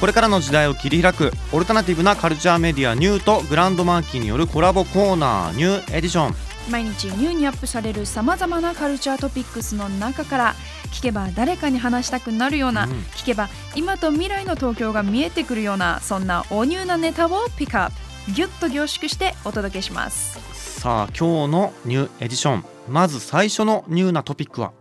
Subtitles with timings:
[0.00, 6.34] これからの時代を切り開くオルタナティブなカルチャーメディアニューとグランドマーキーによるコラボコーナーニューエディション。
[6.70, 10.54] 毎日ニューにアップされるさまざまなカルチャートピックスの中から
[10.92, 12.92] 聞けば誰かに話したくなるような、うん。
[13.14, 18.32] 聞けば今と未来の東京が見えてくるようなそんなおニューなネタをピックアップ。
[18.32, 20.38] ギュッと凝縮してお届けします。
[20.80, 22.64] さあ今日のニューエディション。
[22.88, 24.72] まず最初のニューなトピックは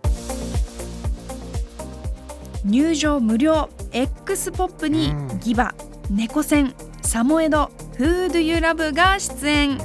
[2.66, 5.40] 入場無料 X ポップにうん。
[5.40, 5.74] ギバ
[6.10, 9.78] 猫戦サモエド Who Do You Love が出演。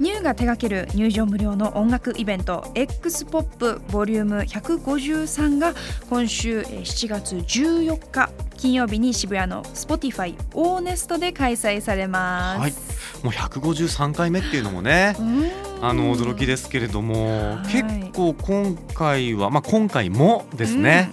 [0.00, 5.72] ニューが手掛ける入場無料の音楽イベント X ポップボリューム153が
[6.10, 12.60] 今週えー7月14日金曜日に渋谷の Spotify オーネストで開催されます。
[12.60, 12.72] はい。
[13.22, 15.16] もう153回目っていうのもね
[15.80, 17.72] あの驚きですけれども、はい。
[17.72, 21.10] 結構今回はまあ今回もですね、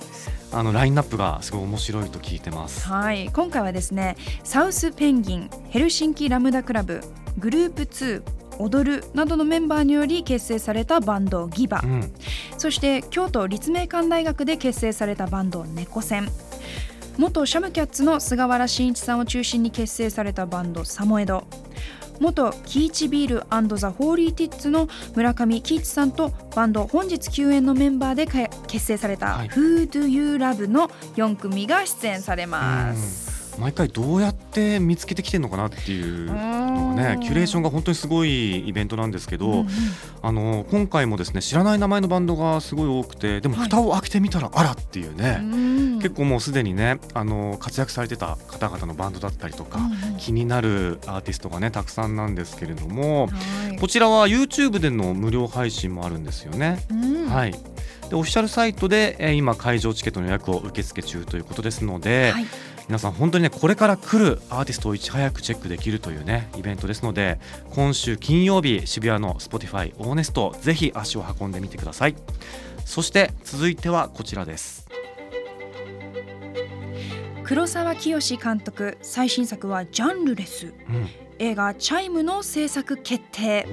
[0.53, 2.87] あのラインナップがすごい面白いと聞いてます。
[2.87, 7.01] はい、今回はですねサウスペンギンヘルシンキラムダクラブ
[7.37, 8.23] グループ2
[8.59, 12.13] 踊るなどのメンバーにより結成されたバンドギバ、うん、
[12.57, 16.27] そして京都立命館大学で結成されたバンド猫戦。
[17.17, 21.45] 元シャムキャッツの菅原慎一さんを中心に結成されたバンドサモエド
[22.21, 23.43] 元キーチビール
[23.77, 33.30] ザ・ホーリーティッツの村上喜一さんとバンド本日休演のメンバーでか結成されたはい Who Do You Love の4組が出演されます。
[33.59, 36.33] 毎回どうやって見つけてきてるのかなっていうの
[36.95, 39.67] がねキュレーションが本当にすごいイベントなんですけど、うんうん
[40.23, 45.99] あの今回もですね知らない名前のバンドがすごい多くてでもはい蓋を開けてみたらあらっていうね、うん。
[45.99, 50.17] 結構もうすでにねあの活躍されてた方々のバンドだったりとか、うんうん。
[50.17, 53.77] 気になるアーティストがねたくさんなんですけれども、はい。
[53.79, 56.85] こちらは YouTube での無料配信もあるんですよね。
[56.91, 57.27] うん。
[57.27, 57.51] はい。
[57.51, 62.45] でオフィシャルサイトで、えー今会場チケットの予約を受付中ということですので、はい
[62.87, 72.15] 皆さん本当にねこれから来るアーティストをいち早くチェックできるというねイベントですので今週金曜日渋谷の Spotify オーネストぜひ足を運んでみてください。
[72.85, 74.87] そして続いてはこちらです。
[77.43, 80.73] 黒沢清監督最新作はジャンルレス。
[81.39, 83.67] 映画「チャイム」の制作決定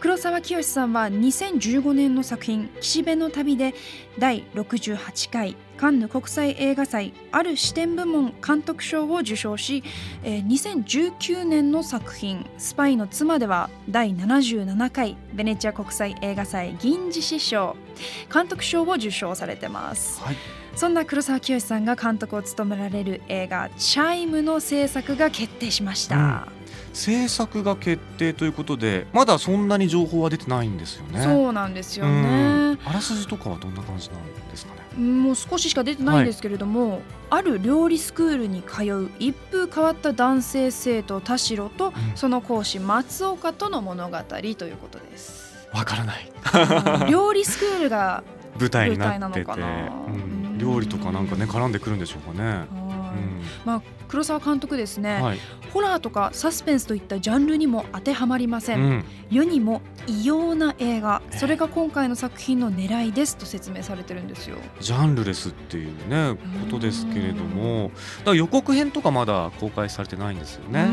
[0.00, 3.74] 黒沢清さんは2015年の作品「岸辺の旅」で
[4.18, 9.84] 第68回カンヌ国際映画祭ある視点部門監督賞を受賞し、
[10.22, 17.76] えー2019年の作品「スパイの妻」では第77回ベネチア国際映画祭銀獅子賞
[18.32, 20.22] 監督賞を受賞されてます。
[20.22, 20.36] はい。
[20.76, 26.48] そんな黒沢清さんが監督を務められる映画「チャイム」の制作が決定しました、
[26.92, 31.22] 制作が決定ということでまだそんなに情報は出てないんですよね。
[31.22, 32.22] そうなんですようん。
[32.74, 34.18] ねあらすじとかはどんな感じなん
[34.50, 34.80] ですかね？
[35.00, 41.92] もう少ししか出てないんですけれども、ある料理スクールに通う一風変わった男性生徒田代と、ん。
[42.16, 45.68] その講師松岡との物語ということです。
[45.72, 46.30] わからない。
[47.08, 48.24] 料理スクールが、
[48.58, 49.66] 舞台になのかな
[50.08, 50.14] うん。
[50.14, 50.58] うん。
[50.58, 52.66] 料理とかなんかね絡んでくるんでしょうかね、
[53.64, 55.38] まあ、黒沢監督ですね、うん、はい、
[55.72, 61.22] ホラーとかサスペンスといったジャンルにも当てはまりません、うん、世にも異様な映画。
[61.30, 64.56] それが今回の作品の狙いですと説明されてるんですよ。
[64.80, 67.90] ジャンルレスっていうねことですけれども。
[68.18, 70.86] だから予告編とかまだ公開されてないんですよね。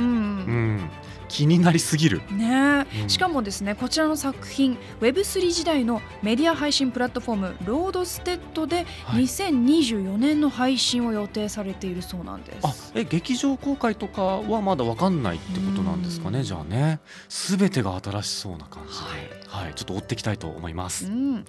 [0.47, 0.77] ううん。
[0.77, 0.89] ん、
[1.27, 2.21] 気になりすぎる。
[2.31, 3.01] ねえ。
[3.03, 3.09] うん。
[3.09, 9.23] しかもですねこちらの作品 Web3 時代のメディア配信プラットフォームロードステッドではい。
[9.23, 12.57] 2024年の配信を予定されているそうなんです。
[12.63, 16.43] あえ劇場公開とかはまだわかんないってことなんですかねうん。
[16.45, 16.99] じゃあね。
[17.29, 19.73] すべてが新しそうな感じで、はい。
[19.77, 21.45] ちょっと追っていきたいと思います、うん、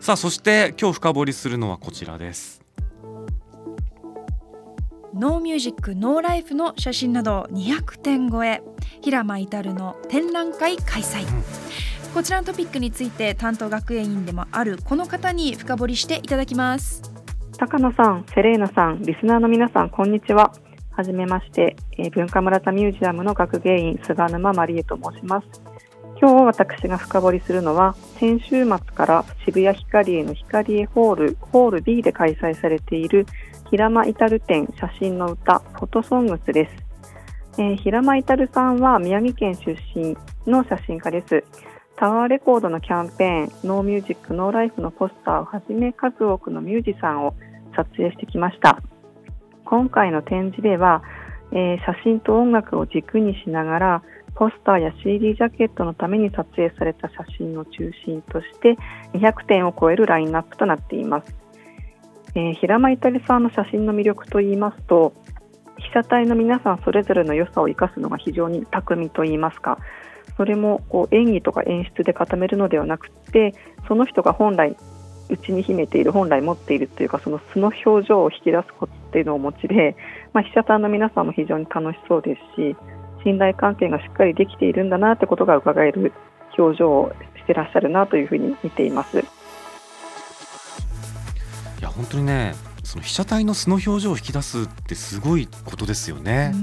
[0.00, 2.65] さあそして今日深掘りするのはこちらです
[5.18, 8.62] ノーミュージックノーライフの写真など200点超え
[9.00, 11.24] 平間至の展覧会開催、
[12.12, 17.02] こちらのトピックについて担当学園員でもあるこの方に深掘りしていただきます
[17.56, 20.52] 高野さん、セレーナさん、リスナーの皆さん、こんにちは。
[20.90, 25.46] はじめまして、えー文化村田ミュージアムの学芸員、菅沼まりえと申します。
[26.18, 33.26] 今日私が深掘りするのは、先週末から渋谷ヒカリエのヒカリエホール、ホール B で開催されている、
[33.70, 36.72] 平間至展写真の歌、フォトソングスです。
[37.58, 40.16] えー平間至さんは宮城県出身
[40.46, 41.44] の写真家です。
[41.96, 47.34] タワーレコードのキャンペーン「ノーミュージックノーライフのポスターをはじめ数多くのミュージシャンを
[47.74, 48.82] 撮影してきました
[49.64, 51.02] 今回の展示では、
[51.52, 54.02] えー、写真と音楽を軸にしながら
[54.36, 58.76] ポスターや CD ジャケットのために撮影された写真を中心として
[59.14, 61.34] 200点を超えるラインナップとなっています、
[62.34, 65.14] えー、平間至さんの写真の魅力といいますと
[65.78, 69.78] 被写体の皆さんそれぞれの良さを生かすのが非常に巧みといいますか
[70.36, 73.54] それもこう演技とか演出で固めるのではなくて
[73.88, 74.76] その人が本来
[75.28, 79.96] 内に秘めている本来持っているというかその素の表情を引き出すことっていうのをお持ちで、
[80.32, 82.76] まあ、被写体の皆さんも非常に楽しそうですし
[83.26, 86.12] 信頼関係がしっかりできているんだなってことが伺える
[86.56, 89.18] 表情をしてらっしゃるなというふうに見ています。
[89.18, 89.22] い
[91.82, 96.54] や本当にねその被写体の素の表情を引き出すってすごいことですよね。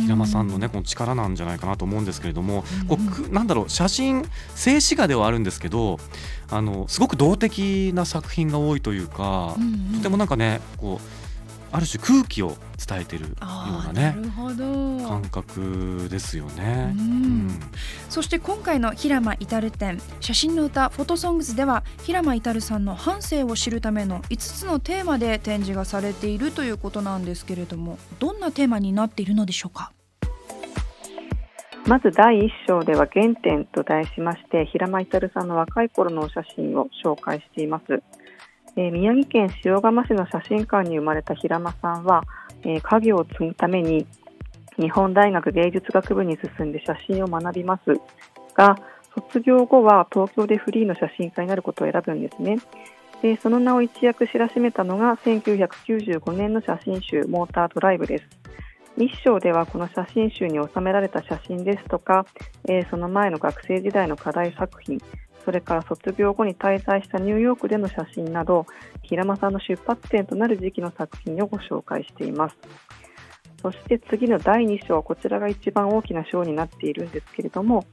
[0.00, 2.96] 平間さんのねこの力なんじゃないかなと思うんですけれども、こ
[3.28, 5.98] うなんだろう写真静止画ではあるんですけど
[6.50, 9.56] あのすごく動的な作品が多いというか、
[9.96, 11.21] とてもなんかねこう
[11.72, 14.14] ある種空気を伝えてるようなね
[15.08, 17.48] 感覚ですよね、うん、
[18.10, 29.92] そして今回の平間至展写真の歌フォトソングスでは平間至さんの半生を知るための5つのテーマで展示がされているということなんですけれどもどんなテーマになっているのでしょうか？
[31.86, 38.02] まず第1章では原点と題しまして平間至さんの若い頃のお写真を紹介しています
[38.76, 42.24] え、宮城県塩釜市の写真館に生まれた平間さんは、
[42.64, 44.06] え、家業を継ぐために
[44.76, 48.00] 日本大学芸術学部に進んで写真を学びます。
[48.54, 48.76] が
[49.14, 52.56] 卒業後は東京でフリーの写真家になることを選ぶんですね。
[53.20, 58.24] でその名を一躍知らしめたのが1995年の写真集「モータードライブ」です。
[58.96, 62.26] 一章ではこの写真集に収められた写真ですとか、
[62.68, 65.00] えー、その前の学生時代の課題作品
[65.44, 68.66] それから卒業後に滞在したニューヨークでの写真など
[69.02, 72.56] 平間さんの出発点となる時期の作品をご紹介しています。
[73.60, 77.84] そして次の第2章こちらが一番大きな章になっているんですけれども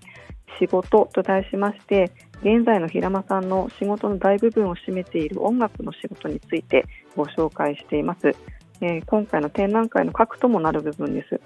[0.59, 2.11] 仕事と題しまして
[2.41, 6.85] 現在の平間さんの仕事の大部分を占めている音楽の仕事について
[7.15, 8.35] ご紹介しています、
[8.81, 11.41] えー、今回の展覧会の核ともなる部分です。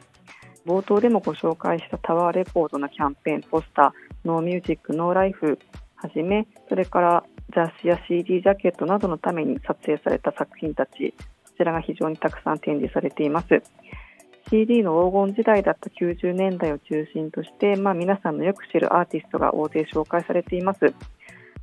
[0.65, 5.59] 冒頭でもご紹介したタワーレコードのキャンペーンポスターノーミュージックノーライフ
[5.95, 13.61] はじめそれから雑誌や CD ジャケットなどのために撮影された作品たちこちらが非常にたくさん展示されています。
[14.49, 20.79] CD の黄金時代だった90年代を中心として、まあ、皆さんのよく知るアーティストが大勢紹介されています。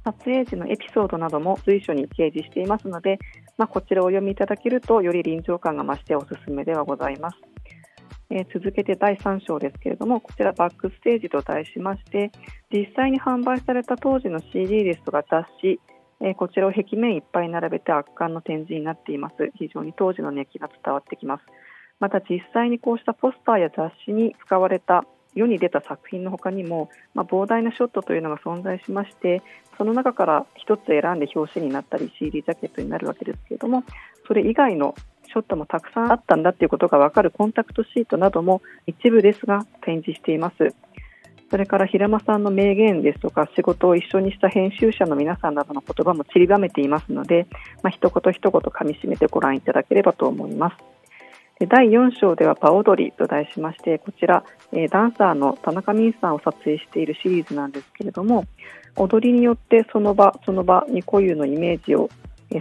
[0.04, 3.18] 撮影時のエピソードなども随所に掲示していますので、
[3.60, 7.36] まあ、こちらをお読みいただけるとより臨場感が増しておすすめではございます。
[8.30, 12.30] えー、続けて第3章ですけれどもこちらバックステージと題しまして
[12.72, 15.78] 実際に販売された当時の CD ですとか雑誌、
[16.22, 19.34] えー、こちらを壁面いっぱい並べて圧巻の展示になっています。
[19.56, 21.44] 非常に当時の熱気が伝わってきます。
[21.98, 25.04] また実際にこうしたポスターや雑誌に使われた
[25.34, 29.42] 世に出た作品の他にも、まあ、膨大なショットというのが存在しまして
[29.78, 33.84] その中から1つ選んで表紙になったり CD ジャケットになるわけですけれども
[34.26, 34.94] それ以外の
[35.30, 40.74] ショットもたくさんあったんだということが分かるコンタクトシートなども一部ですが展示しています。
[41.50, 47.48] それから平間さんの名言ですとか仕事を一緒にした編集者の皆さんなどの言葉も散りばめていますので、
[47.82, 50.99] まあ、一言一言かみしめてご覧いただければと思います。
[51.68, 58.46] 第4章ではパオドリと題しましてこちら、えダンサーの田中美さんを撮影しているシリーズなんですけれども
[58.96, 62.08] 踊りによってその場その場に固有のイメージを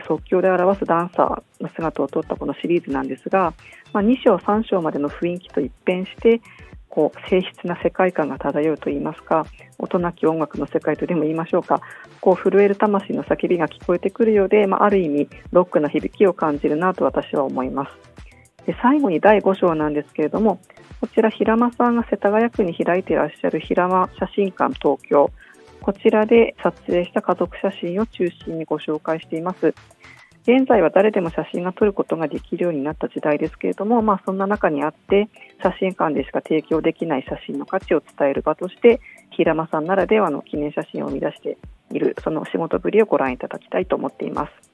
[0.05, 3.53] 即興で表すダンサーの姿を撮ったこのシリーズなんですが、
[3.93, 6.41] まあ、2章3章までの雰囲気と一変して
[6.89, 9.45] こう静筆な世界観が漂うといいますか
[9.77, 11.79] 音なき音楽の世界とでも言いましょうか
[12.19, 18.18] こう震える魂の叫びが聞こえてくるようで、まあ、ある意味ロックな響きを感じるなと私は思います。
[18.69, 20.59] で最後に第5章なんですけれども
[21.01, 25.31] こちら平間さんが世田谷区に開いていらっしゃる平間写真館東京
[25.81, 29.73] こちらで撮影した家族写真を中心にご紹介しています。
[30.43, 35.29] 現在は誰でも写真が撮ることができるようになった時代ですけれども、まあ、そんな中にあって
[35.63, 38.99] 写真館でしか提供できない写真の価値を伝える場として
[39.31, 41.57] 平間さんならではの記念写真を生み出して
[41.91, 44.68] いるその仕事ぶりをご覧いただきたいと思っています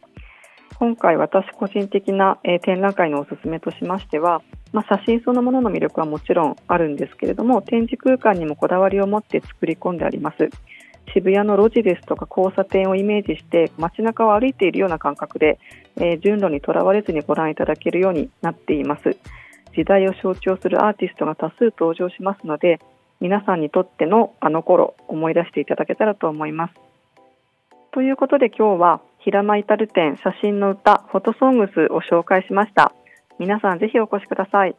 [0.78, 4.42] 今回私個人的な、えー、展覧会のおすすめとしましては、
[4.74, 10.50] まあ、写真そのものの魅力はもちろんあるんですけれども展示空間にもこだわりを持って作り込んであります
[11.14, 15.60] 渋谷の路地ですとか交差点をイメージして街中を歩いているような感覚で、
[15.96, 19.18] えー、順路にとらわれずにご覧いただけるようになっています
[19.76, 22.80] 時代を象徴するアーティストが多数登場しますので
[23.22, 26.74] 皆さんにとってのあの頃思い出していただけたらと思います。
[27.94, 32.94] ということで今日は平間至る展写真の歌フォトソングスを紹介しました。
[33.40, 34.76] 皆さんぜひお越しください。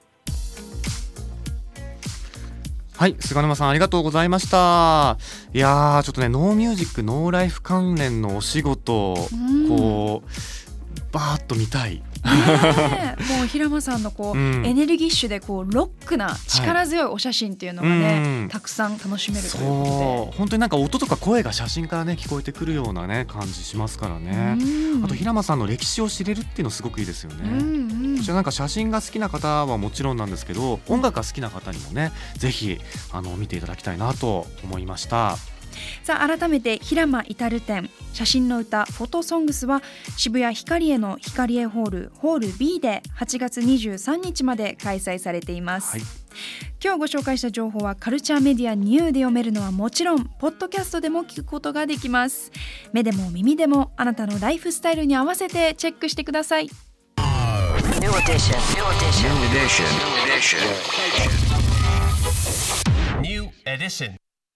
[2.97, 5.19] はい菅沼さんありがとうございました
[5.53, 10.31] いやーちょっとねノーミュージックノーライフ関連のお仕事うんこう
[11.17, 12.03] バーッと見たい。
[12.27, 14.67] もう平間さんのこう、うん。
[14.67, 18.49] エネルギッシュでこうロックな力強いお写真っていうのがね、うん。
[18.51, 20.37] たくさん楽しめるというこそう。
[20.37, 24.59] 本当になんか音とか声が写真からね聞こえてくるようなね感じしますからね。
[24.61, 25.05] うん。
[25.05, 32.79] あと平間さんの歴史を知れるっていうのすごくいいですよね、うんうんじゃあなんか写真が好きな方はもちろんなんですけど音楽が好きな方にもねぜひ
[33.13, 35.37] あの見ていただきたいなと思いました
[36.03, 39.83] さあ改めて平間至る展写真の歌フォトソングスは
[40.17, 46.27] 渋谷ヒカリエのヒカリエホールホール B で8月23日まで開催されています、はい
[46.85, 52.53] 今日ご紹介した情報はカルチャーメディアニューで読めるのはもちろんポッドキャストでも聞くことができます
[52.93, 56.69] 目でも耳でもあなたのライフスタイルに合わせてチェックしてください
[58.01, 58.59] New edition.
[58.75, 59.31] New edition.
[59.33, 59.87] New edition.
[59.97, 60.61] New edition.
[63.23, 64.26] New edition.